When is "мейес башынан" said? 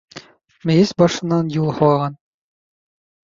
0.69-1.51